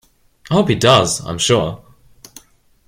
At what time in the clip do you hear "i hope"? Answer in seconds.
0.49-0.69